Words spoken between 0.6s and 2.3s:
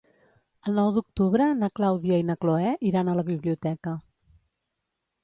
El nou d'octubre na Clàudia i